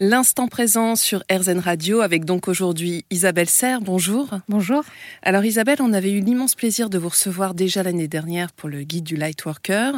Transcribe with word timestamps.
L'instant 0.00 0.46
présent 0.46 0.94
sur 0.94 1.24
RZN 1.28 1.58
Radio 1.58 2.02
avec 2.02 2.24
donc 2.24 2.46
aujourd'hui 2.46 3.04
Isabelle 3.10 3.48
Serre. 3.48 3.80
Bonjour. 3.80 4.30
Bonjour. 4.48 4.84
Alors 5.22 5.44
Isabelle, 5.44 5.78
on 5.80 5.92
avait 5.92 6.12
eu 6.12 6.20
l'immense 6.20 6.54
plaisir 6.54 6.88
de 6.88 6.98
vous 6.98 7.08
recevoir 7.08 7.52
déjà 7.52 7.82
l'année 7.82 8.06
dernière 8.06 8.52
pour 8.52 8.68
le 8.68 8.84
guide 8.84 9.02
du 9.02 9.16
Lightworker. 9.16 9.94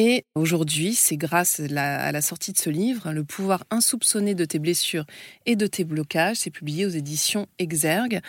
Et 0.00 0.26
aujourd'hui, 0.36 0.94
c'est 0.94 1.16
grâce 1.16 1.58
à 1.58 2.12
la 2.12 2.22
sortie 2.22 2.52
de 2.52 2.58
ce 2.58 2.70
livre, 2.70 3.10
Le 3.10 3.24
pouvoir 3.24 3.64
insoupçonné 3.72 4.36
de 4.36 4.44
tes 4.44 4.60
blessures 4.60 5.06
et 5.44 5.56
de 5.56 5.66
tes 5.66 5.82
blocages, 5.82 6.36
c'est 6.36 6.52
publié 6.52 6.86
aux 6.86 6.90
éditions 6.90 7.48
Exergue. 7.58 8.20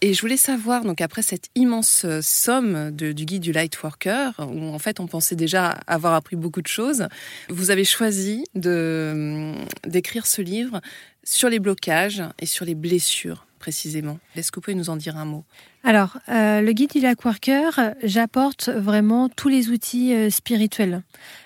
Et 0.00 0.12
je 0.12 0.20
voulais 0.20 0.36
savoir, 0.36 0.82
donc 0.82 1.00
après 1.00 1.22
cette 1.22 1.50
immense 1.54 2.04
somme 2.20 2.90
du 2.90 3.14
guide 3.14 3.42
du 3.42 3.52
Lightworker, 3.52 4.32
où 4.40 4.74
en 4.74 4.78
fait 4.80 4.98
on 4.98 5.06
pensait 5.06 5.36
déjà 5.36 5.68
avoir 5.86 6.14
appris 6.14 6.34
beaucoup 6.34 6.62
de 6.62 6.66
choses, 6.66 7.06
vous 7.48 7.70
avez 7.70 7.84
choisi 7.84 8.42
de 8.56 9.52
d'écrire 9.86 10.26
ce 10.26 10.42
livre 10.42 10.80
sur 11.22 11.48
les 11.48 11.60
blocages 11.60 12.24
et 12.40 12.46
sur 12.46 12.64
les 12.64 12.74
blessures 12.74 13.46
précisément. 13.64 14.18
Est-ce 14.36 14.52
que 14.52 14.56
vous 14.56 14.60
pouvez 14.60 14.74
nous 14.74 14.90
en 14.90 14.96
dire 14.96 15.16
un 15.16 15.24
mot? 15.24 15.42
Alors, 15.84 16.18
euh, 16.28 16.60
le 16.60 16.72
guide 16.72 16.90
du 16.90 17.00
Lightworker, 17.00 17.94
j'apporte 18.02 18.68
vraiment 18.68 19.30
tous 19.30 19.48
les 19.48 19.70
outils 19.70 20.12
euh, 20.12 20.28
spirituels. 20.28 21.02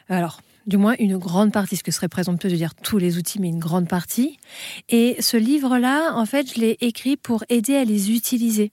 Alors, 0.09 0.41
du 0.67 0.79
moins 0.79 0.97
une 0.99 1.17
grande 1.17 1.53
partie, 1.53 1.77
ce 1.77 1.85
que 1.85 1.93
serait 1.93 2.09
présomptueux 2.09 2.51
de 2.51 2.57
dire 2.57 2.75
tous 2.75 2.99
les 2.99 3.19
outils, 3.19 3.41
mais 3.41 3.49
une 3.49 3.61
grande 3.61 3.87
partie. 3.87 4.37
Et 4.89 5.15
ce 5.21 5.37
livre-là, 5.37 6.13
en 6.17 6.27
fait, 6.27 6.53
je 6.53 6.61
l'ai 6.61 6.77
écrit 6.81 7.17
pour 7.17 7.45
aider 7.51 7.77
à 7.77 7.85
les 7.85 8.11
utiliser. 8.11 8.73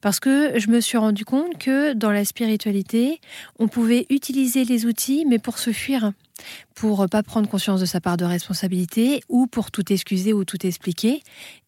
Parce 0.00 0.20
que 0.20 0.58
je 0.58 0.68
me 0.68 0.80
suis 0.80 0.98
rendu 0.98 1.24
compte 1.24 1.58
que 1.58 1.92
dans 1.92 2.10
la 2.10 2.24
spiritualité, 2.24 3.20
on 3.58 3.68
pouvait 3.68 4.06
utiliser 4.10 4.64
les 4.64 4.86
outils, 4.86 5.24
mais 5.26 5.38
pour 5.38 5.58
se 5.58 5.72
fuir, 5.72 6.12
pour 6.74 7.08
pas 7.08 7.22
prendre 7.22 7.48
conscience 7.48 7.80
de 7.80 7.86
sa 7.86 8.00
part 8.00 8.16
de 8.16 8.24
responsabilité, 8.24 9.22
ou 9.28 9.46
pour 9.46 9.70
tout 9.70 9.92
excuser 9.92 10.32
ou 10.32 10.44
tout 10.44 10.66
expliquer. 10.66 11.22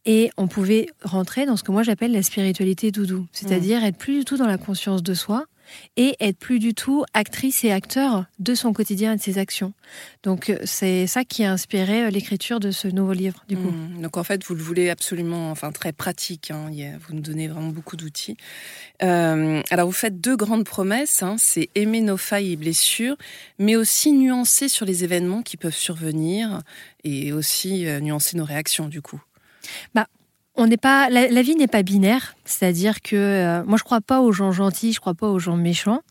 Et 0.04 0.30
on 0.36 0.46
pouvait 0.46 0.86
rentrer 1.02 1.46
dans 1.46 1.56
ce 1.56 1.62
que 1.62 1.72
moi 1.72 1.82
j'appelle 1.82 2.12
la 2.12 2.22
spiritualité 2.22 2.90
doudou, 2.90 3.26
c'est-à-dire 3.32 3.82
être 3.84 3.96
plus 3.96 4.18
du 4.18 4.24
tout 4.24 4.36
dans 4.36 4.46
la 4.46 4.58
conscience 4.58 5.02
de 5.02 5.14
soi, 5.14 5.46
et 5.96 6.16
être 6.20 6.38
plus 6.38 6.58
du 6.58 6.74
tout 6.74 7.04
actrice 7.14 7.64
et 7.64 7.72
acteur 7.72 8.26
de 8.38 8.54
son 8.54 8.72
quotidien 8.72 9.12
et 9.12 9.16
de 9.16 9.22
ses 9.22 9.38
actions. 9.38 9.72
Donc 10.22 10.50
euh, 10.50 10.58
c'est 10.64 11.06
ça 11.06 11.24
qui 11.24 11.44
a 11.44 11.52
inspiré 11.52 12.04
euh, 12.04 12.10
l'écriture 12.10 12.60
de 12.60 12.70
ce 12.70 12.88
nouveau 12.88 13.12
livre, 13.12 13.44
du 13.48 13.56
coup. 13.56 13.70
Mmh. 13.70 14.02
donc 14.02 14.16
en 14.16 14.24
fait, 14.24 14.44
vous 14.44 14.54
le 14.54 14.62
voulez 14.62 14.90
absolument, 14.90 15.50
enfin 15.50 15.72
très 15.72 15.92
pratique. 15.92 16.50
Hein. 16.50 16.70
vous 17.06 17.14
nous 17.14 17.20
donnez 17.20 17.48
vraiment 17.48 17.70
beaucoup 17.70 17.96
d'outils. 17.96 18.36
Euh, 19.02 19.62
alors 19.70 19.86
vous 19.86 19.92
faites 19.92 20.20
deux 20.20 20.36
grandes 20.36 20.64
promesses. 20.64 21.22
Hein. 21.22 21.36
c'est 21.38 21.68
aimer 21.74 22.00
nos 22.00 22.16
failles 22.16 22.52
et 22.52 22.56
blessures, 22.56 23.16
mais 23.58 23.76
aussi 23.76 24.12
nuancer 24.12 24.68
sur 24.68 24.86
les 24.86 25.04
événements 25.04 25.42
qui 25.42 25.56
peuvent 25.56 25.74
survenir 25.74 26.62
et 27.04 27.32
aussi 27.32 27.86
nuancer 28.00 28.36
nos 28.36 28.44
réactions, 28.44 28.88
du 28.88 29.00
coup. 29.00 29.20
Bah, 29.94 30.08
on 30.56 30.66
n'est 30.66 30.76
pas, 30.76 31.08
la, 31.10 31.42
vie 31.42 31.54
n'est 31.54 31.66
pas 31.66 31.82
binaire, 31.82 32.34
c'est-à-dire 32.44 33.02
que 33.02 33.16
euh, 33.16 33.64
moi 33.64 33.78
je 33.78 33.84
crois 33.84 34.00
pas 34.00 34.20
aux 34.20 34.32
gens 34.32 34.52
gentils, 34.52 34.92
je 34.92 35.00
crois 35.00 35.14
pas 35.14 35.28
aux 35.28 35.38
gens 35.38 35.56
méchants, 35.56 36.02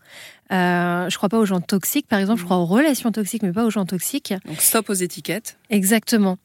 euh, 0.52 1.10
je 1.10 1.18
crois 1.18 1.30
pas 1.30 1.40
aux 1.40 1.46
gens 1.46 1.62
toxiques, 1.62 2.08
par 2.08 2.20
exemple, 2.20 2.40
je 2.40 2.46
crois 2.46 2.58
aux 2.58 2.66
relations 2.66 3.12
toxiques, 3.12 3.42
mais 3.44 3.52
pas 3.52 3.66
aux 3.66 3.72
gens 3.72 3.86
toxiques. 3.86 4.34
Donc 4.46 4.62
stop 4.62 4.90
aux 4.90 4.94
étiquettes. 4.94 5.58
Exactement. 5.70 6.38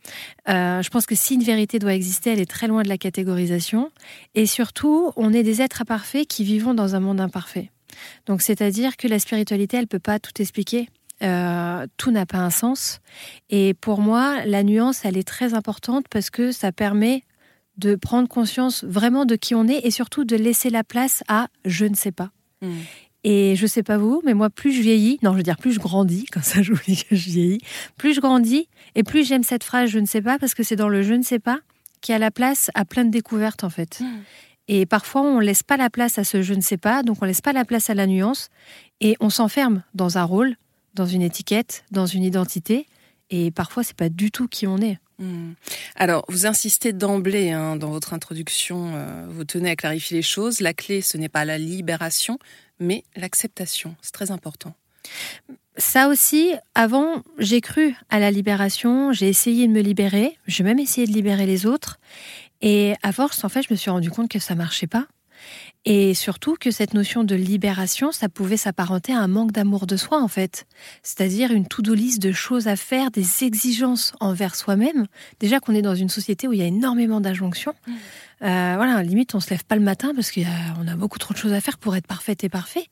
Euh, 0.48 0.82
je 0.82 0.88
pense 0.88 1.06
que 1.06 1.14
si 1.14 1.34
une 1.34 1.42
vérité 1.42 1.78
doit 1.78 1.94
exister, 1.94 2.30
elle 2.30 2.40
est 2.40 2.50
très 2.50 2.66
loin 2.66 2.82
de 2.82 2.88
la 2.88 2.98
catégorisation, 2.98 3.90
et 4.34 4.46
surtout, 4.46 5.12
on 5.16 5.32
est 5.32 5.42
des 5.42 5.60
êtres 5.60 5.82
imparfaits 5.82 6.26
qui 6.26 6.44
vivons 6.44 6.74
dans 6.74 6.94
un 6.94 7.00
monde 7.00 7.20
imparfait. 7.20 7.70
Donc 8.26 8.40
c'est-à-dire 8.40 8.96
que 8.96 9.08
la 9.08 9.18
spiritualité, 9.18 9.76
elle 9.76 9.88
peut 9.88 9.98
pas 9.98 10.18
tout 10.18 10.40
expliquer. 10.40 10.88
Euh, 11.22 11.86
tout 11.98 12.10
n'a 12.10 12.24
pas 12.24 12.38
un 12.38 12.50
sens. 12.50 13.00
Et 13.50 13.74
pour 13.74 14.00
moi, 14.00 14.44
la 14.46 14.62
nuance, 14.62 15.04
elle 15.04 15.18
est 15.18 15.28
très 15.28 15.52
importante 15.52 16.06
parce 16.08 16.30
que 16.30 16.50
ça 16.50 16.72
permet 16.72 17.24
de 17.80 17.96
prendre 17.96 18.28
conscience 18.28 18.84
vraiment 18.84 19.24
de 19.24 19.34
qui 19.34 19.54
on 19.54 19.66
est 19.66 19.80
et 19.84 19.90
surtout 19.90 20.24
de 20.24 20.36
laisser 20.36 20.70
la 20.70 20.84
place 20.84 21.24
à 21.26 21.48
je 21.64 21.86
ne 21.86 21.94
sais 21.94 22.12
pas. 22.12 22.30
Hmm. 22.60 22.80
Et 23.24 23.56
je 23.56 23.66
sais 23.66 23.82
pas 23.82 23.98
vous, 23.98 24.22
mais 24.24 24.32
moi, 24.32 24.48
plus 24.48 24.72
je 24.72 24.80
vieillis, 24.80 25.18
non, 25.22 25.32
je 25.32 25.38
veux 25.38 25.42
dire, 25.42 25.56
plus 25.56 25.72
je 25.72 25.80
grandis, 25.80 26.24
comme 26.32 26.42
ça 26.42 26.62
j'oublie 26.62 27.02
que 27.02 27.16
je 27.16 27.30
vieillis, 27.30 27.60
plus 27.96 28.14
je 28.14 28.20
grandis 28.20 28.68
et 28.94 29.02
plus 29.02 29.26
j'aime 29.26 29.42
cette 29.42 29.64
phrase 29.64 29.90
je 29.90 29.98
ne 29.98 30.06
sais 30.06 30.22
pas 30.22 30.38
parce 30.38 30.54
que 30.54 30.62
c'est 30.62 30.76
dans 30.76 30.88
le 30.88 31.02
je 31.02 31.14
ne 31.14 31.22
sais 31.22 31.38
pas 31.38 31.60
qu'il 32.00 32.12
y 32.12 32.16
a 32.16 32.18
la 32.18 32.30
place 32.30 32.70
à 32.74 32.84
plein 32.84 33.04
de 33.04 33.10
découvertes 33.10 33.64
en 33.64 33.70
fait. 33.70 34.00
Hmm. 34.00 34.20
Et 34.68 34.86
parfois, 34.86 35.22
on 35.22 35.40
laisse 35.40 35.64
pas 35.64 35.76
la 35.76 35.90
place 35.90 36.18
à 36.18 36.24
ce 36.24 36.42
je 36.42 36.54
ne 36.54 36.60
sais 36.60 36.76
pas, 36.76 37.02
donc 37.02 37.18
on 37.22 37.24
laisse 37.24 37.40
pas 37.40 37.52
la 37.52 37.64
place 37.64 37.90
à 37.90 37.94
la 37.94 38.06
nuance 38.06 38.50
et 39.00 39.16
on 39.20 39.30
s'enferme 39.30 39.82
dans 39.94 40.18
un 40.18 40.24
rôle, 40.24 40.54
dans 40.94 41.06
une 41.06 41.22
étiquette, 41.22 41.84
dans 41.90 42.06
une 42.06 42.22
identité. 42.22 42.86
Et 43.30 43.50
parfois, 43.50 43.82
c'est 43.82 43.96
pas 43.96 44.08
du 44.08 44.30
tout 44.30 44.48
qui 44.48 44.66
on 44.66 44.78
est. 44.78 44.98
Hmm. 45.20 45.52
Alors, 45.96 46.24
vous 46.28 46.46
insistez 46.46 46.94
d'emblée 46.94 47.50
hein, 47.50 47.76
dans 47.76 47.90
votre 47.90 48.14
introduction, 48.14 48.92
euh, 48.94 49.26
vous 49.28 49.44
tenez 49.44 49.70
à 49.70 49.76
clarifier 49.76 50.16
les 50.16 50.22
choses. 50.22 50.60
La 50.60 50.72
clé, 50.72 51.02
ce 51.02 51.18
n'est 51.18 51.28
pas 51.28 51.44
la 51.44 51.58
libération, 51.58 52.38
mais 52.80 53.04
l'acceptation. 53.14 53.94
C'est 54.00 54.12
très 54.12 54.30
important. 54.30 54.74
Ça 55.76 56.08
aussi, 56.08 56.54
avant, 56.74 57.22
j'ai 57.38 57.60
cru 57.60 57.94
à 58.08 58.18
la 58.18 58.30
libération, 58.30 59.12
j'ai 59.12 59.28
essayé 59.28 59.66
de 59.66 59.72
me 59.72 59.80
libérer, 59.80 60.36
j'ai 60.46 60.64
même 60.64 60.78
essayé 60.78 61.06
de 61.06 61.12
libérer 61.12 61.46
les 61.46 61.66
autres. 61.66 61.98
Et 62.62 62.94
à 63.02 63.12
force, 63.12 63.44
en 63.44 63.48
fait, 63.48 63.62
je 63.62 63.68
me 63.70 63.76
suis 63.76 63.90
rendu 63.90 64.10
compte 64.10 64.30
que 64.30 64.38
ça 64.38 64.54
marchait 64.54 64.86
pas. 64.86 65.06
Et 65.86 66.12
surtout 66.12 66.56
que 66.60 66.70
cette 66.70 66.92
notion 66.92 67.24
de 67.24 67.34
libération, 67.34 68.12
ça 68.12 68.28
pouvait 68.28 68.58
s'apparenter 68.58 69.14
à 69.14 69.20
un 69.20 69.28
manque 69.28 69.52
d'amour 69.52 69.86
de 69.86 69.96
soi, 69.96 70.22
en 70.22 70.28
fait. 70.28 70.66
C'est-à-dire 71.02 71.52
une 71.52 71.66
to-do 71.66 71.94
list 71.94 72.20
de 72.20 72.32
choses 72.32 72.68
à 72.68 72.76
faire, 72.76 73.10
des 73.10 73.44
exigences 73.44 74.12
envers 74.20 74.56
soi-même. 74.56 75.06
Déjà 75.38 75.58
qu'on 75.58 75.74
est 75.74 75.82
dans 75.82 75.94
une 75.94 76.10
société 76.10 76.46
où 76.46 76.52
il 76.52 76.58
y 76.58 76.62
a 76.62 76.66
énormément 76.66 77.20
d'injonctions. 77.22 77.72
Mmh. 77.86 77.92
Euh, 78.42 78.74
voilà, 78.76 79.02
limite, 79.02 79.34
on 79.34 79.40
se 79.40 79.50
lève 79.50 79.64
pas 79.64 79.76
le 79.76 79.82
matin 79.82 80.12
parce 80.14 80.30
qu'on 80.30 80.42
a, 80.42 80.92
a 80.92 80.96
beaucoup 80.96 81.18
trop 81.18 81.32
de 81.32 81.38
choses 81.38 81.52
à 81.52 81.60
faire 81.60 81.78
pour 81.78 81.96
être 81.96 82.06
parfaite 82.06 82.44
et 82.44 82.50
parfait. 82.50 82.86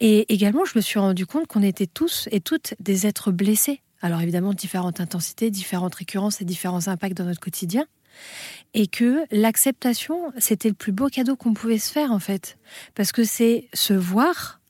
Et 0.00 0.32
également, 0.32 0.64
je 0.64 0.72
me 0.76 0.80
suis 0.80 0.98
rendu 0.98 1.26
compte 1.26 1.46
qu'on 1.46 1.62
était 1.62 1.86
tous 1.86 2.28
et 2.32 2.40
toutes 2.40 2.74
des 2.80 3.06
êtres 3.06 3.30
blessés. 3.30 3.80
Alors 4.00 4.20
évidemment, 4.20 4.52
différentes 4.52 5.00
intensités, 5.00 5.50
différentes 5.50 5.94
récurrences 5.94 6.40
et 6.40 6.44
différents 6.44 6.88
impacts 6.88 7.16
dans 7.16 7.24
notre 7.24 7.40
quotidien 7.40 7.86
et 8.74 8.86
que 8.86 9.24
l'acceptation, 9.30 10.32
c'était 10.38 10.68
le 10.68 10.74
plus 10.74 10.92
beau 10.92 11.08
cadeau 11.08 11.36
qu'on 11.36 11.54
pouvait 11.54 11.78
se 11.78 11.90
faire 11.90 12.12
en 12.12 12.18
fait, 12.18 12.58
parce 12.94 13.12
que 13.12 13.24
c'est 13.24 13.68
se 13.72 13.94
voir 13.94 14.60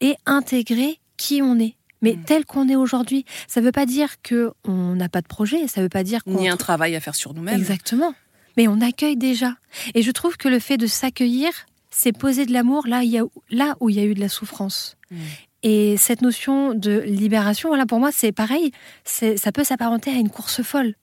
et 0.00 0.16
intégrer 0.26 1.00
qui 1.16 1.42
on 1.42 1.58
est. 1.58 1.74
Mais 2.02 2.12
mm. 2.14 2.24
tel 2.24 2.44
qu'on 2.44 2.68
est 2.68 2.76
aujourd'hui, 2.76 3.24
ça 3.48 3.60
ne 3.60 3.66
veut 3.66 3.72
pas 3.72 3.86
dire 3.86 4.22
que 4.22 4.52
on 4.64 4.94
n'a 4.94 5.08
pas 5.08 5.20
de 5.20 5.26
projet, 5.26 5.66
ça 5.66 5.80
ne 5.80 5.86
veut 5.86 5.90
pas 5.90 6.04
dire 6.04 6.22
qu'on 6.24 6.38
ni 6.38 6.48
un 6.48 6.56
travail 6.56 6.94
à 6.94 7.00
faire 7.00 7.14
sur 7.14 7.34
nous-mêmes. 7.34 7.58
Exactement. 7.58 8.14
Mais 8.56 8.68
on 8.68 8.80
accueille 8.80 9.16
déjà. 9.16 9.56
Et 9.94 10.02
je 10.02 10.10
trouve 10.10 10.36
que 10.36 10.48
le 10.48 10.58
fait 10.58 10.76
de 10.76 10.86
s'accueillir, 10.86 11.50
c'est 11.90 12.12
poser 12.12 12.46
de 12.46 12.52
l'amour 12.52 12.86
là, 12.86 13.02
là 13.50 13.76
où 13.80 13.90
il 13.90 13.96
y 13.96 14.00
a 14.00 14.04
eu 14.04 14.14
de 14.14 14.20
la 14.20 14.28
souffrance. 14.28 14.96
Mm. 15.10 15.16
Et 15.62 15.96
cette 15.96 16.22
notion 16.22 16.74
de 16.74 17.00
libération, 17.00 17.70
voilà, 17.70 17.86
pour 17.86 17.98
moi, 17.98 18.12
c'est 18.12 18.30
pareil. 18.30 18.70
Ça 19.04 19.50
peut 19.52 19.64
s'apparenter 19.64 20.10
à 20.10 20.14
une 20.14 20.30
course 20.30 20.62
folle. 20.62 20.94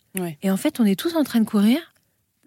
Et 0.42 0.52
en 0.52 0.58
fait, 0.58 0.80
on 0.80 0.86
est 0.86 0.98
tous 0.98 1.16
en 1.16 1.24
train 1.24 1.40
de 1.40 1.46
courir 1.46 1.93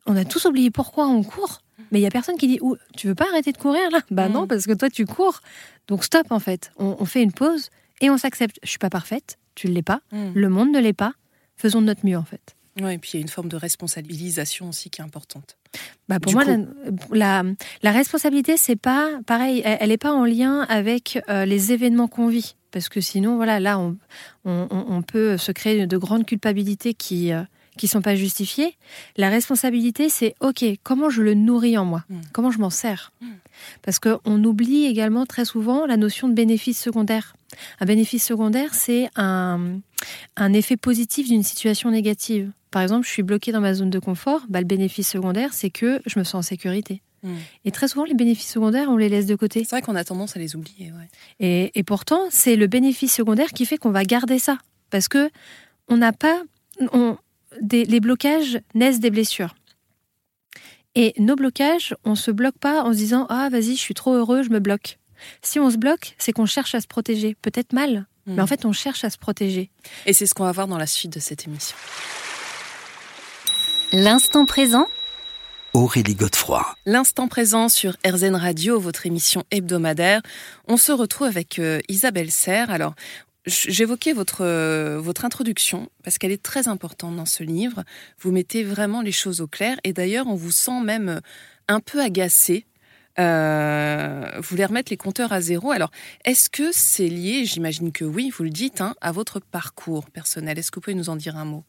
on 0.06 0.16
a 0.16 0.24
tous 0.24 0.44
oublié 0.46 0.70
pourquoi 0.70 1.06
on 1.06 1.22
court. 1.22 1.60
Mais 1.92 2.00
il 2.00 2.02
y 2.02 2.06
a 2.06 2.10
personne 2.10 2.36
qui 2.36 2.48
dit 2.48 2.58
tu 2.96 3.06
veux 3.06 3.14
pas 3.14 3.26
arrêter 3.30 3.52
de 3.52 3.58
courir 3.58 3.90
là? 3.90 4.00
Bah 4.10 4.28
non, 4.28 4.44
mm. 4.44 4.48
parce 4.48 4.66
que 4.66 4.72
toi 4.72 4.90
tu 4.90 5.06
cours. 5.06 5.40
Donc 5.88 6.04
stop 6.04 6.26
en 6.30 6.40
fait. 6.40 6.72
On, 6.78 7.04
fait 7.04 7.22
une 7.22 7.32
pause 7.32 7.70
et 8.00 8.10
on 8.10 8.18
s'accepte. 8.18 8.58
Je 8.62 8.68
suis 8.68 8.78
pas 8.78 8.90
parfaite, 8.90 9.38
tu 9.54 9.68
ne 9.68 9.72
l'es 9.72 9.82
pas, 9.82 10.00
mm. 10.12 10.32
le 10.34 10.48
monde 10.48 10.72
ne 10.72 10.80
l'est 10.80 10.92
pas. 10.92 11.12
Faisons 11.56 11.80
de 11.80 11.86
notre 11.86 12.04
mieux 12.04 12.16
en 12.16 12.24
fait. 12.24 12.54
Oui, 12.80 12.92
et 12.92 12.98
puis 12.98 13.12
il 13.14 13.16
y 13.16 13.18
a 13.18 13.22
une 13.22 13.28
forme 13.28 13.48
de 13.48 13.56
responsabilisation 13.56 14.68
aussi 14.68 14.90
qui 14.90 15.00
est 15.00 15.04
importante. 15.04 15.56
Bah 16.08 16.20
pour 16.20 16.32
moi, 16.32 16.44
la, 17.10 17.42
la, 17.82 17.90
responsabilité, 17.90 18.56
c'est 18.56 18.76
pas 18.76 19.10
pareil. 19.26 19.62
Elle 19.64 19.88
n'est 19.88 19.96
pas 19.96 20.12
en 20.12 20.24
lien 20.24 20.60
avec 20.68 21.18
euh, 21.28 21.46
les 21.46 21.72
événements 21.72 22.06
qu'on 22.06 22.28
vit, 22.28 22.54
parce 22.70 22.88
que 22.88 23.00
sinon, 23.00 23.36
voilà, 23.36 23.60
là, 23.60 23.78
on, 23.78 23.96
on, 24.44 25.02
peut 25.02 25.38
se 25.38 25.52
créer 25.52 25.86
de 25.86 25.96
grandes 25.96 26.26
culpabilités 26.26 26.92
qui, 26.92 27.32
euh, 27.32 27.42
qui 27.76 27.88
sont 27.88 28.02
pas 28.02 28.14
justifiées. 28.16 28.76
La 29.16 29.28
responsabilité, 29.28 30.08
c'est 30.08 30.34
OK, 30.40 30.64
comment 30.82 31.10
je 31.10 31.22
le 31.22 31.34
nourris 31.34 31.76
en 31.78 31.84
moi? 31.84 32.04
Mm. 32.08 32.20
Comment 32.32 32.50
je 32.50 32.58
m'en 32.58 32.70
sers? 32.70 33.12
Mm. 33.20 33.26
Parce 33.82 33.98
qu'on 33.98 34.44
oublie 34.44 34.84
également 34.86 35.26
très 35.26 35.44
souvent 35.44 35.86
la 35.86 35.96
notion 35.96 36.28
de 36.28 36.34
bénéfice 36.34 36.80
secondaire. 36.80 37.34
Un 37.80 37.86
bénéfice 37.86 38.24
secondaire, 38.24 38.74
c'est 38.74 39.08
un, 39.16 39.78
un 40.36 40.52
effet 40.52 40.76
positif 40.76 41.28
d'une 41.28 41.42
situation 41.42 41.90
négative. 41.90 42.50
Par 42.70 42.82
exemple, 42.82 43.06
je 43.06 43.12
suis 43.12 43.22
bloquée 43.22 43.52
dans 43.52 43.60
ma 43.60 43.72
zone 43.74 43.90
de 43.90 43.98
confort. 43.98 44.42
Bah, 44.48 44.60
le 44.60 44.66
bénéfice 44.66 45.08
secondaire, 45.08 45.54
c'est 45.54 45.70
que 45.70 46.00
je 46.06 46.18
me 46.18 46.24
sens 46.24 46.34
en 46.34 46.42
sécurité. 46.42 47.00
Mm. 47.22 47.34
Et 47.64 47.70
très 47.70 47.88
souvent, 47.88 48.04
les 48.04 48.14
bénéfices 48.14 48.50
secondaires, 48.52 48.88
on 48.90 48.96
les 48.98 49.08
laisse 49.08 49.26
de 49.26 49.34
côté. 49.36 49.60
C'est 49.60 49.70
vrai 49.70 49.82
qu'on 49.82 49.96
a 49.96 50.04
tendance 50.04 50.36
à 50.36 50.38
les 50.40 50.54
oublier. 50.56 50.92
ouais. 50.92 51.08
Et, 51.40 51.78
et 51.78 51.82
pourtant, 51.82 52.20
c'est 52.30 52.56
le 52.56 52.66
bénéfice 52.66 53.14
secondaire 53.14 53.50
qui 53.52 53.64
fait 53.64 53.78
qu'on 53.78 53.90
va 53.90 54.04
garder 54.04 54.38
ça. 54.38 54.58
Parce 54.90 55.08
que 55.08 55.30
on 55.88 55.96
n'a 55.96 56.12
pas. 56.12 56.42
on- 56.92 57.16
des, 57.60 57.84
les 57.84 58.00
blocages 58.00 58.60
naissent 58.74 59.00
des 59.00 59.10
blessures. 59.10 59.54
Et 60.94 61.12
nos 61.18 61.36
blocages, 61.36 61.94
on 62.04 62.14
se 62.14 62.30
bloque 62.30 62.58
pas 62.58 62.82
en 62.82 62.92
se 62.92 62.96
disant 62.96 63.26
Ah, 63.28 63.48
vas-y, 63.50 63.76
je 63.76 63.80
suis 63.80 63.94
trop 63.94 64.14
heureux, 64.14 64.42
je 64.42 64.50
me 64.50 64.60
bloque. 64.60 64.98
Si 65.42 65.58
on 65.58 65.70
se 65.70 65.76
bloque, 65.76 66.14
c'est 66.18 66.32
qu'on 66.32 66.46
cherche 66.46 66.74
à 66.74 66.80
se 66.80 66.86
protéger. 66.86 67.36
Peut-être 67.40 67.72
mal, 67.72 68.06
mais 68.26 68.42
en 68.42 68.46
fait, 68.46 68.64
on 68.64 68.72
cherche 68.72 69.04
à 69.04 69.10
se 69.10 69.18
protéger. 69.18 69.70
Et 70.06 70.12
c'est 70.12 70.26
ce 70.26 70.34
qu'on 70.34 70.44
va 70.44 70.52
voir 70.52 70.66
dans 70.66 70.78
la 70.78 70.86
suite 70.86 71.12
de 71.12 71.20
cette 71.20 71.46
émission. 71.46 71.76
L'instant 73.92 74.46
présent 74.46 74.86
Aurélie 75.74 76.14
Godefroy. 76.14 76.64
L'instant 76.86 77.28
présent 77.28 77.68
sur 77.68 77.96
RZN 78.04 78.34
Radio, 78.34 78.80
votre 78.80 79.04
émission 79.04 79.44
hebdomadaire. 79.50 80.22
On 80.66 80.78
se 80.78 80.90
retrouve 80.90 81.26
avec 81.26 81.58
euh, 81.58 81.80
Isabelle 81.88 82.30
Serre. 82.30 82.70
Alors, 82.70 82.94
j'évoquais 83.46 84.12
votre, 84.12 84.44
euh, 84.44 84.98
votre 85.00 85.24
introduction 85.24 85.88
parce 86.02 86.18
qu'elle 86.18 86.32
est 86.32 86.42
très 86.42 86.68
importante 86.68 87.16
dans 87.16 87.26
ce 87.26 87.42
livre. 87.42 87.84
Vous 88.20 88.32
mettez 88.32 88.64
vraiment 88.64 89.02
les 89.02 89.12
choses 89.12 89.40
au 89.40 89.46
clair 89.46 89.78
et 89.84 89.92
d'ailleurs, 89.92 90.26
on 90.26 90.34
vous 90.34 90.52
sent 90.52 90.80
même 90.82 91.08
euh, 91.08 91.20
un 91.68 91.80
peu 91.80 92.00
agacé. 92.00 92.66
Euh, 93.18 94.30
vous 94.36 94.42
voulez 94.50 94.64
remettre 94.64 94.90
les 94.90 94.96
compteurs 94.96 95.32
à 95.32 95.40
zéro? 95.40 95.70
Alors, 95.70 95.90
est-ce 96.24 96.50
que 96.50 96.70
c'est 96.72 97.08
lié, 97.08 97.44
j'imagine 97.44 97.92
que 97.92 98.04
oui, 98.04 98.30
vous 98.36 98.44
le 98.44 98.50
dites, 98.50 98.80
hein, 98.80 98.94
à 99.00 99.12
votre 99.12 99.40
parcours 99.40 100.06
personnel? 100.10 100.58
Est-ce 100.58 100.70
que 100.70 100.76
vous 100.76 100.82
pouvez 100.82 100.94
nous 100.96 101.08
en 101.10 101.16
dire 101.16 101.36
un 101.36 101.44
mot? 101.44 101.64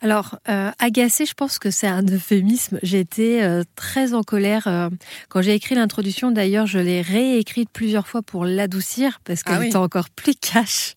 Alors, 0.00 0.38
euh, 0.48 0.70
agacée, 0.78 1.26
je 1.26 1.34
pense 1.34 1.58
que 1.58 1.70
c'est 1.70 1.86
un 1.86 2.02
euphémisme. 2.06 2.78
Été 2.94 3.42
euh, 3.42 3.64
très 3.74 4.14
en 4.14 4.22
colère 4.22 4.68
euh, 4.68 4.88
quand 5.28 5.42
j'ai 5.42 5.52
écrit 5.54 5.74
l'introduction. 5.74 6.30
D'ailleurs, 6.30 6.66
je 6.66 6.78
l'ai 6.78 7.02
réécrite 7.02 7.68
plusieurs 7.70 8.06
fois 8.06 8.22
pour 8.22 8.44
l'adoucir 8.44 9.18
parce 9.24 9.42
qu'elle 9.42 9.56
Ah 9.56 9.60
oui. 9.60 9.66
était 9.66 9.76
encore 9.76 10.10
plus 10.10 10.34
cash. 10.36 10.94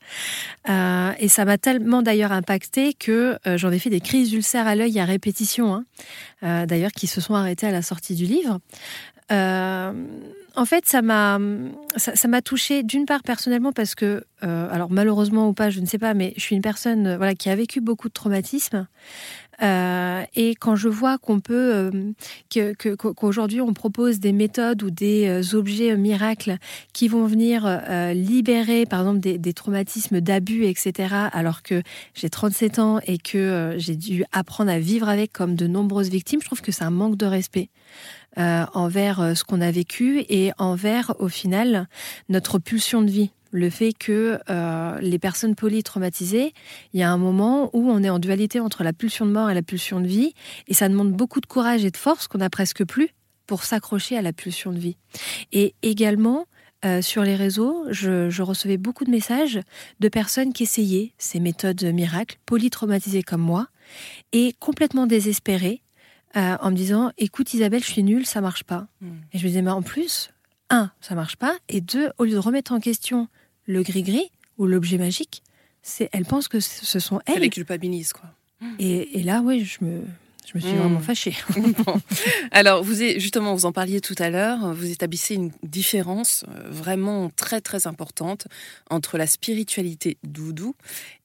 Euh, 0.69 1.11
et 1.17 1.27
ça 1.27 1.43
m'a 1.43 1.57
tellement 1.57 2.03
d'ailleurs 2.03 2.31
impacté 2.31 2.93
que 2.93 3.37
euh, 3.47 3.57
j'en 3.57 3.71
ai 3.71 3.79
fait 3.79 3.89
des 3.89 3.99
crises 3.99 4.29
d'ulcères 4.29 4.67
à 4.67 4.75
l'œil 4.75 4.99
à 4.99 5.05
répétition. 5.05 5.73
hein. 5.73 5.85
Euh, 6.43 6.65
d'ailleurs, 6.67 6.91
qui 6.91 7.07
se 7.07 7.19
sont 7.19 7.33
arrêtées 7.33 7.65
à 7.65 7.71
la 7.71 7.81
sortie 7.81 8.13
du 8.15 8.25
livre. 8.25 8.59
Euh, 9.31 9.93
en 10.55 10.65
fait, 10.65 10.85
ça 10.85 11.01
m'a 11.01 11.39
ça, 11.95 12.15
ça 12.15 12.27
m'a 12.27 12.41
touchée 12.41 12.83
d'une 12.83 13.05
part 13.05 13.23
personnellement 13.23 13.71
parce 13.71 13.93
que, 13.95 14.23
euh, 14.43 14.67
alors 14.71 14.91
malheureusement 14.91 15.49
ou 15.49 15.53
pas, 15.53 15.69
je 15.69 15.79
ne 15.79 15.85
sais 15.85 15.97
pas, 15.97 16.13
mais 16.13 16.33
je 16.37 16.41
suis 16.41 16.55
une 16.55 16.61
personne 16.61 17.07
euh, 17.07 17.17
voilà 17.17 17.33
qui 17.33 17.49
a 17.49 17.55
vécu 17.55 17.81
beaucoup 17.81 18.07
de 18.07 18.13
traumatismes. 18.13 18.87
Euh, 19.63 20.21
et 20.35 20.53
quand 20.53 20.75
je 20.75 20.87
vois 20.87 21.17
qu'on 21.17 21.39
peut, 21.39 21.89
qu'aujourd'hui 22.87 23.59
on 23.59 23.73
propose 23.73 24.19
des 24.19 24.31
méthodes 24.31 24.83
ou 24.83 24.91
des 24.91 25.55
objets 25.55 25.97
miracles 25.97 26.57
qui 26.93 27.07
vont 27.07 27.25
venir 27.25 27.81
libérer, 28.13 28.85
par 28.85 28.99
exemple, 28.99 29.19
des, 29.19 29.39
des 29.39 29.53
traumatismes 29.53 30.21
d'abus, 30.21 30.65
etc., 30.65 31.15
alors 31.31 31.63
que 31.63 31.81
j'ai 32.13 32.29
37 32.29 32.77
ans 32.77 32.99
et 33.07 33.17
que 33.17 33.73
j'ai 33.77 33.95
dû 33.95 34.23
apprendre 34.31 34.69
à 34.69 34.77
vivre 34.77 35.09
avec 35.09 35.33
comme 35.33 35.55
de 35.55 35.65
nombreuses 35.65 36.09
victimes, 36.09 36.39
je 36.39 36.45
trouve 36.45 36.61
que 36.61 36.71
c'est 36.71 36.83
un 36.83 36.91
manque 36.91 37.17
de 37.17 37.25
respect 37.25 37.69
envers 38.35 39.35
ce 39.35 39.43
qu'on 39.43 39.61
a 39.61 39.71
vécu 39.71 40.23
et 40.29 40.51
envers, 40.59 41.15
au 41.17 41.29
final, 41.29 41.87
notre 42.29 42.59
pulsion 42.59 43.01
de 43.01 43.09
vie. 43.09 43.31
Le 43.57 43.71
fait 43.71 43.91
que 43.91 44.39
euh, 44.51 44.99
les 45.01 45.17
personnes 45.17 45.55
polytraumatisées, 45.55 46.53
il 46.93 46.99
y 46.99 47.01
a 47.01 47.11
un 47.11 47.17
moment 47.17 47.71
où 47.73 47.89
on 47.89 48.03
est 48.03 48.09
en 48.09 48.19
dualité 48.19 48.59
entre 48.59 48.83
la 48.83 48.93
pulsion 48.93 49.25
de 49.25 49.31
mort 49.31 49.49
et 49.49 49.55
la 49.55 49.63
pulsion 49.63 49.99
de 49.99 50.05
vie, 50.05 50.35
et 50.67 50.75
ça 50.75 50.87
demande 50.87 51.11
beaucoup 51.11 51.41
de 51.41 51.47
courage 51.47 51.83
et 51.83 51.89
de 51.89 51.97
force 51.97 52.27
qu'on 52.27 52.37
n'a 52.37 52.51
presque 52.51 52.85
plus 52.85 53.09
pour 53.47 53.63
s'accrocher 53.63 54.15
à 54.15 54.21
la 54.21 54.31
pulsion 54.31 54.71
de 54.71 54.77
vie. 54.77 54.97
Et 55.53 55.73
également, 55.81 56.45
euh, 56.85 57.01
sur 57.01 57.23
les 57.23 57.35
réseaux, 57.35 57.85
je, 57.89 58.29
je 58.29 58.43
recevais 58.43 58.77
beaucoup 58.77 59.05
de 59.05 59.09
messages 59.09 59.59
de 59.99 60.07
personnes 60.07 60.53
qui 60.53 60.61
essayaient 60.61 61.13
ces 61.17 61.39
méthodes 61.39 61.83
miracles, 61.83 62.37
polytraumatisées 62.45 63.23
comme 63.23 63.41
moi, 63.41 63.69
et 64.33 64.53
complètement 64.59 65.07
désespérées, 65.07 65.81
euh, 66.35 66.57
en 66.61 66.69
me 66.69 66.75
disant 66.75 67.11
Écoute, 67.17 67.55
Isabelle, 67.55 67.81
je 67.81 67.89
suis 67.89 68.03
nulle, 68.03 68.27
ça 68.27 68.39
marche 68.39 68.65
pas. 68.65 68.85
Mm. 69.01 69.07
Et 69.33 69.39
je 69.39 69.43
me 69.43 69.47
disais 69.47 69.63
Mais 69.63 69.71
en 69.71 69.81
plus, 69.81 70.29
un, 70.69 70.91
ça 71.01 71.15
marche 71.15 71.37
pas, 71.37 71.57
et 71.69 71.81
deux, 71.81 72.11
au 72.19 72.25
lieu 72.25 72.33
de 72.33 72.37
remettre 72.37 72.71
en 72.71 72.79
question 72.79 73.27
le 73.67 73.83
gris-gris 73.83 74.31
ou 74.57 74.65
l'objet 74.65 74.97
magique, 74.97 75.43
c'est 75.83 76.09
elles 76.11 76.25
pensent 76.25 76.47
que 76.47 76.59
ce 76.59 76.99
sont 76.99 77.19
elles. 77.27 77.39
les 77.41 77.49
culpabilise, 77.49 78.11
quoi. 78.13 78.29
Et, 78.79 79.19
et 79.19 79.23
là, 79.23 79.41
oui, 79.45 79.63
je 79.63 79.85
me, 79.85 80.01
je 80.47 80.51
me 80.55 80.59
suis 80.59 80.71
Mm. 80.73 80.77
vraiment 80.77 80.99
fâchée. 80.99 81.35
Bon. 81.85 82.01
Alors, 82.51 82.83
vous 82.83 83.03
êtes- 83.03 83.19
justement, 83.19 83.53
vous 83.53 83.65
en 83.67 83.71
parliez 83.71 84.01
tout 84.01 84.15
à 84.17 84.29
l'heure, 84.31 84.73
vous 84.73 84.89
établissez 84.89 85.35
une 85.35 85.51
différence 85.61 86.43
euh, 86.49 86.63
vraiment 86.71 87.29
très 87.35 87.61
très 87.61 87.85
importante 87.85 88.47
entre 88.89 89.17
la 89.19 89.27
spiritualité 89.27 90.17
doudou 90.23 90.73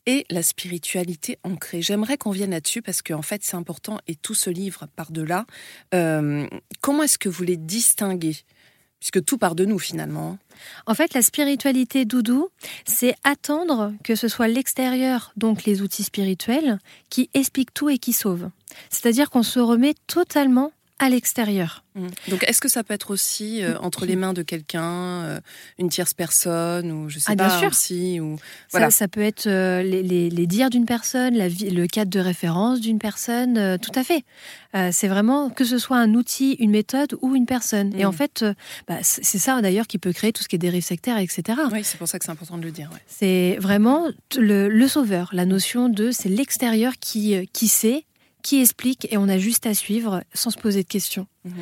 et 0.07 0.27
la 0.31 0.43
spiritualité 0.43 1.39
ancrée. 1.45 1.81
J'aimerais 1.81 2.19
qu'on 2.19 2.33
vienne 2.33 2.51
là-dessus 2.51 2.83
parce 2.83 3.01
qu'en 3.03 3.23
fait, 3.23 3.43
c'est 3.45 3.57
important 3.57 3.99
et 4.09 4.15
tout 4.17 4.35
ce 4.35 4.51
livre 4.51 4.87
part 4.95 5.13
de 5.13 5.23
là. 5.23 5.47
Euh, 5.95 6.47
comment 6.83 7.05
est-ce 7.05 7.19
que 7.19 7.29
vous 7.31 7.45
les 7.45 7.57
distinguez? 7.57 8.37
Puisque 9.03 9.25
tout 9.25 9.37
part 9.37 9.57
de 9.57 9.65
nous 9.65 9.81
finalement. 9.81 10.39
En 10.87 10.95
fait, 10.95 11.13
la 11.13 11.23
spiritualité 11.23 12.05
doudou, 12.05 12.51
c'est 12.85 13.17
attendre 13.25 13.93
que 14.05 14.15
ce 14.15 14.29
soit 14.29 14.47
l'extérieur, 14.47 15.33
donc 15.37 15.65
les 15.65 15.83
outils 15.83 16.05
spirituels, 16.05 16.79
qui 17.11 17.29
expliquent 17.35 17.75
tout 17.75 17.91
et 17.91 17.99
qui 17.99 18.13
sauvent. 18.13 18.49
C'est-à-dire 18.91 19.29
qu'on 19.29 19.43
se 19.43 19.59
remet 19.59 19.95
totalement 20.07 20.71
à 21.03 21.09
l'extérieur. 21.11 21.85
Mm. 21.95 22.07
Donc, 22.29 22.45
est-ce 22.49 22.61
que 22.61 22.69
ça 22.69 22.83
peut 22.85 22.95
être 22.95 23.11
aussi 23.11 23.63
euh, 23.63 23.77
entre 23.81 24.07
les 24.07 24.17
mains 24.17 24.33
de 24.33 24.43
quelqu'un, 24.43 24.83
euh, 25.25 25.41
une 25.79 25.89
tierce 25.91 26.15
personne, 26.15 26.91
ou 26.91 27.11
je 27.11 27.19
sais 27.19 27.27
Ah, 27.29 27.35
bien 27.35 27.49
pas, 27.49 27.59
sûr. 27.59 27.69
aussi, 27.69 28.21
ou 28.21 28.39
Ça, 28.39 28.45
Voilà. 28.71 28.91
ça 28.91 29.09
peut 29.09 29.21
être 29.21 29.47
euh, 29.47 29.83
les, 29.83 30.03
les- 30.03 30.31
les 30.31 30.47
dires 30.47 30.71
d'une 30.71 30.87
personne, 30.87 31.35
la 31.35 31.49
vie- 31.49 31.71
le 31.71 31.87
cadre 31.87 32.11
de 32.11 32.21
référence 32.21 32.81
d'une 32.81 32.99
personne, 32.99 33.79
tout 33.79 33.93
à 33.95 34.05
fait. 34.05 34.25
C'est 34.91 35.09
vraiment 35.09 35.51
que 35.51 35.65
ce 35.67 35.77
soit 35.77 35.99
un 35.99 36.15
outil, 36.15 36.53
une 36.59 36.71
méthode 36.71 37.15
ou 37.21 37.35
une 37.37 37.45
personne. 37.45 37.93
Et 37.95 38.07
en 38.07 38.13
fait, 38.13 38.43
euh, 38.43 38.55
bah, 38.89 38.97
c'est 39.03 39.39
ça 39.39 39.61
d'ailleurs 39.61 39.87
qui 39.87 39.99
peut 39.99 40.15
créer 40.15 40.33
tout 40.33 40.43
ce 40.43 40.49
qui 40.49 40.57
est 40.57 40.59
dérive 40.59 40.83
sectaire, 40.83 41.19
etc. 41.19 41.43
oui, 41.71 41.81
c'est 41.85 41.99
pour 41.99 42.09
ça 42.09 42.19
que 42.19 42.25
c'est 42.25 42.31
important 42.31 42.57
de 42.57 42.63
le 42.65 42.71
dire. 42.71 42.89
ouais. 42.93 43.01
C'est 43.07 43.59
vraiment 43.61 44.07
le, 44.39 44.69
le 44.71 44.89
sauveur, 44.89 45.29
la 45.35 45.45
notion 45.45 45.91
de 45.91 46.11
c'est 46.11 46.31
l'extérieur 46.31 46.95
qui, 47.01 47.49
qui 47.53 47.69
sait, 47.69 48.07
qui 48.43 48.61
explique 48.61 49.07
et 49.13 49.17
on 49.19 49.29
a 49.29 49.39
juste 49.39 49.67
à 49.67 49.75
suivre 49.75 50.23
sans 50.35 50.51
se 50.51 50.59
poser 50.59 50.83
de 50.83 50.89
questions. 50.89 51.27
Mhm. 51.45 51.53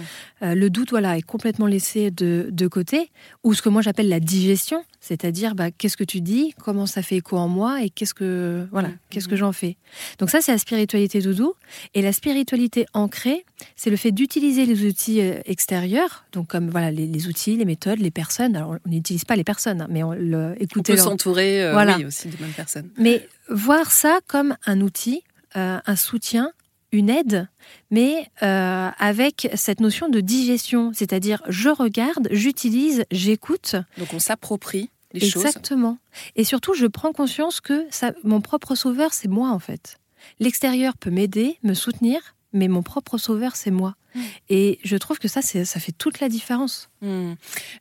Euh, 0.42 0.54
le 0.54 0.68
doute 0.70 0.90
voilà, 0.90 1.16
est 1.16 1.22
complètement 1.22 1.66
laissé 1.66 2.10
de, 2.10 2.48
de 2.50 2.66
côté, 2.68 3.10
ou 3.44 3.54
ce 3.54 3.62
que 3.62 3.68
moi 3.70 3.80
j'appelle 3.80 4.08
la 4.10 4.20
digestion, 4.20 4.84
c'est-à-dire 5.00 5.54
bah, 5.54 5.70
qu'est-ce 5.70 5.96
que 5.96 6.04
tu 6.04 6.20
dis, 6.20 6.52
comment 6.62 6.84
ça 6.86 7.00
fait 7.02 7.16
écho 7.16 7.38
en 7.38 7.48
moi 7.48 7.82
et 7.82 7.88
qu'est-ce 7.88 8.12
que 8.12 8.66
voilà, 8.72 8.88
Mhm. 8.88 8.96
qu'est-ce 9.10 9.28
que 9.28 9.36
j'en 9.36 9.52
fais. 9.52 9.76
Donc 10.18 10.28
ça 10.30 10.40
c'est 10.42 10.52
la 10.52 10.58
spiritualité 10.58 11.20
doudou 11.20 11.54
et 11.94 12.02
la 12.02 12.12
spiritualité 12.12 12.84
ancrée, 12.92 13.44
c'est 13.76 13.88
le 13.90 13.96
fait 13.96 14.12
d'utiliser 14.12 14.66
les 14.66 14.84
outils 14.86 15.20
euh, 15.22 15.40
extérieurs, 15.46 16.24
donc 16.32 16.48
comme 16.48 16.68
voilà 16.68 16.90
les, 16.90 17.06
les 17.06 17.26
outils, 17.28 17.56
les 17.56 17.64
méthodes, 17.64 18.00
les 18.00 18.10
personnes. 18.10 18.56
Alors 18.56 18.76
on 18.84 18.88
n'utilise 18.90 19.24
pas 19.24 19.36
les 19.36 19.44
personnes, 19.44 19.80
hein, 19.82 19.86
mais 19.90 20.02
on 20.02 20.12
le, 20.12 20.54
On 20.76 20.82
peut 20.82 20.94
leur- 20.94 21.04
s'entourer 21.04 21.62
euh, 21.64 21.72
Voilà. 21.72 21.96
oui, 21.96 22.04
aussi 22.04 22.28
de 22.28 22.36
bonnes 22.36 22.52
personnes. 22.52 22.90
mais 22.98 23.26
voir 23.48 23.90
ça 23.92 24.20
comme 24.26 24.56
un 24.66 24.80
outil, 24.82 25.22
euh, 25.56 25.78
un 25.84 25.96
soutien, 25.96 26.52
une 26.92 27.10
aide, 27.10 27.48
mais 27.90 28.28
euh, 28.42 28.90
avec 28.98 29.48
cette 29.54 29.80
notion 29.80 30.08
de 30.08 30.20
digestion, 30.20 30.92
c'est-à-dire 30.94 31.42
je 31.48 31.68
regarde, 31.68 32.28
j'utilise, 32.30 33.04
j'écoute. 33.10 33.76
Donc 33.98 34.12
on 34.12 34.18
s'approprie 34.18 34.90
les 35.12 35.20
choses. 35.20 35.44
Exactement. 35.44 35.98
Et 36.36 36.44
surtout, 36.44 36.74
je 36.74 36.86
prends 36.86 37.12
conscience 37.12 37.60
que 37.60 37.86
ça, 37.90 38.12
mon 38.24 38.40
propre 38.40 38.74
sauveur, 38.74 39.12
c'est 39.12 39.28
moi 39.28 39.50
en 39.50 39.58
fait. 39.58 39.98
L'extérieur 40.38 40.96
peut 40.96 41.10
m'aider, 41.10 41.58
me 41.62 41.74
soutenir, 41.74 42.34
mais 42.52 42.68
mon 42.68 42.82
propre 42.82 43.18
sauveur, 43.18 43.56
c'est 43.56 43.70
moi. 43.70 43.94
Mm. 44.14 44.20
Et 44.48 44.78
je 44.82 44.96
trouve 44.96 45.18
que 45.18 45.28
ça, 45.28 45.42
ça 45.42 45.80
fait 45.80 45.92
toute 45.92 46.20
la 46.20 46.28
différence. 46.28 46.88
Hmm. 47.00 47.34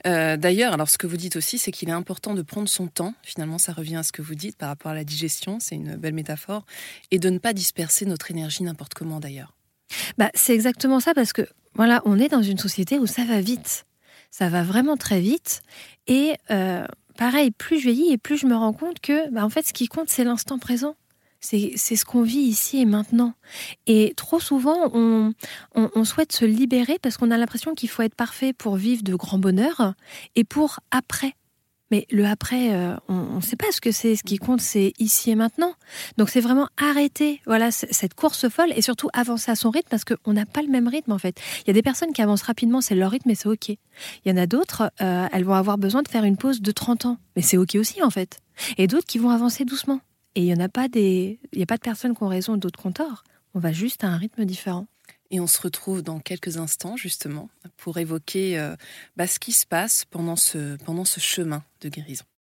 Euh, 0.06 0.38
D'ailleurs, 0.38 0.74
alors 0.74 0.90
ce 0.90 0.98
que 0.98 1.08
vous 1.08 1.18
dites 1.18 1.36
aussi, 1.36 1.58
c'est 1.58 1.72
qu'il 1.72 1.90
est 1.90 1.94
important 1.94 2.34
de 2.34 2.42
prendre 2.42 2.70
son 2.70 2.88
temps. 2.88 3.14
Finalement, 3.24 3.58
ça 3.58 3.74
revient 3.74 3.96
à 3.96 4.04
ce 4.04 4.12
que 4.12 4.22
vous 4.22 4.36
dites 4.36 4.58
par 4.58 4.70
rapport 4.70 4.92
à 4.92 4.96
la 4.96 5.04
digestion. 5.04 5.58
C'est 5.60 5.76
une 5.76 5.96
belle 5.96 6.14
métaphore. 6.14 6.66
Et 7.12 7.20
de 7.20 7.30
ne 7.30 7.40
pas 7.40 7.54
disperser 7.54 8.06
notre 8.06 8.32
énergie 8.32 8.64
n'importe 8.64 8.94
comment 8.94 9.20
d'ailleurs. 9.20 9.56
Bah, 10.18 10.30
c'est 10.36 10.54
exactement 10.54 11.00
ça 11.00 11.14
parce 11.14 11.34
que 11.34 11.48
voilà, 11.74 12.02
on 12.06 12.20
est 12.20 12.30
dans 12.30 12.44
une 12.44 12.58
société 12.58 13.00
où 13.00 13.08
ça 13.08 13.26
va 13.26 13.42
vite. 13.42 13.86
Ça 14.32 14.50
va 14.50 14.64
vraiment 14.64 14.98
très 14.98 15.22
vite. 15.22 15.62
Et 16.08 16.36
euh, 16.52 16.86
pareil, 17.18 17.52
plus 17.52 17.80
je 17.80 17.90
vieillis 17.90 18.14
et 18.14 18.18
plus 18.18 18.38
je 18.38 18.46
me 18.46 18.56
rends 18.56 18.74
compte 18.74 19.00
que 19.00 19.30
bah, 19.32 19.44
en 19.44 19.50
fait, 19.50 19.66
ce 19.66 19.74
qui 19.74 19.88
compte, 19.88 20.10
c'est 20.10 20.24
l'instant 20.24 20.60
présent. 20.60 20.96
C'est 21.42 21.78
ce 21.78 22.06
qu'on 22.06 22.22
vit 22.22 22.40
ici 22.40 22.80
et 22.80 22.86
maintenant. 22.86 23.34
Et 23.88 24.14
trop 24.16 24.40
souvent, 24.40 24.92
on, 24.94 25.34
souhaite 26.04 26.32
se 26.32 26.46
libérer 26.46 26.98
parce 27.02 27.18
qu'on 27.18 27.32
a 27.32 27.38
l'impression 27.38 27.76
qu'il 27.76 27.90
faut 27.90 28.02
être 28.02 28.16
parfait 28.16 28.54
pour 28.54 28.76
vivre 28.76 29.04
de 29.04 29.16
grand 29.16 29.38
bonheur 29.38 29.94
et 30.36 30.44
pour 30.44 30.80
après. 30.92 31.36
Mais 31.92 32.06
le 32.12 32.26
après, 32.26 32.74
euh, 32.74 32.96
on 33.08 33.38
ne 33.38 33.42
sait 33.42 33.56
pas 33.56 33.72
ce 33.72 33.82
que 33.82 33.92
c'est. 33.92 34.16
Ce 34.16 34.24
qui 34.24 34.38
compte, 34.38 34.62
c'est 34.62 34.94
ici 35.00 35.32
et 35.32 35.36
maintenant. 35.36 35.74
Donc 36.18 36.30
c'est 36.30 36.42
vraiment 36.42 36.68
arrêter 36.78 37.42
voilà, 37.46 37.72
cette 37.72 38.14
course 38.14 38.48
folle 38.48 38.72
et 38.76 38.82
surtout 38.82 39.10
avancer 39.14 39.50
à 39.50 39.56
son 39.56 39.72
rythme 39.72 39.88
parce 39.90 40.04
qu'on 40.06 40.34
n'a 40.34 40.46
pas 40.46 40.62
le 40.62 40.68
même 40.68 40.88
rythme 40.88 41.12
en 41.12 41.18
fait. 41.18 41.40
Il 41.62 41.68
y 41.68 41.72
a 41.72 41.74
des 41.74 41.82
personnes 41.82 42.14
qui 42.14 42.22
avancent 42.22 42.44
rapidement, 42.44 42.82
c'est 42.82 42.96
leur 42.96 43.12
rythme 43.12 43.30
et 43.32 43.36
c'est 43.36 43.50
OK. 43.50 43.70
Il 43.70 43.78
y 44.26 44.32
en 44.32 44.38
a 44.38 44.46
d'autres, 44.46 44.92
euh, 45.02 45.28
elles 45.32 45.44
vont 45.44 45.56
avoir 45.56 45.78
besoin 45.78 46.04
de 46.04 46.08
faire 46.08 46.26
une 46.26 46.38
pause 46.38 46.62
de 46.62 46.72
30 46.72 47.06
ans. 47.06 47.18
Mais 47.36 47.42
c'est 47.42 47.58
OK 47.58 47.76
aussi 47.76 48.04
en 48.04 48.10
fait. 48.10 48.40
Et 48.78 48.88
d'autres 48.88 49.08
qui 49.08 49.18
vont 49.18 49.30
avancer 49.30 49.66
doucement. 49.66 50.02
Et 50.36 50.42
il 50.42 50.54
n'y 50.54 50.64
a 50.64 50.70
pas 50.70 50.88
des, 50.88 51.40
a 51.60 51.66
pas 51.66 51.78
de 51.78 51.82
personnes 51.82 52.16
qui 52.16 52.24
ont 52.24 52.28
raison 52.28 52.56
et 52.56 52.60
d'autres 52.60 52.80
qui 52.80 52.88
ont 52.88 52.92
tort. 52.92 53.24
On 53.54 53.60
va 53.60 53.72
juste 53.72 54.04
à 54.04 54.08
un 54.08 54.18
rythme 54.18 54.46
différent. 54.46 54.88
Et 55.32 55.40
on 55.40 55.48
se 55.48 55.62
retrouve 55.62 56.02
dans 56.02 56.20
quelques 56.20 56.58
instants 56.58 56.98
justement 56.98 57.50
pour 57.78 57.98
évoquer 57.98 58.60
euh, 58.60 58.76
bah, 59.16 59.28
ce 59.28 59.38
qui 59.38 59.52
se 59.52 59.66
passe 59.66 60.06
pendant 60.06 60.36
ce, 60.36 60.78
pendant 60.78 61.06
ce 61.06 61.20
chemin 61.20 61.64
de 61.82 61.90
guérison. 61.90 62.26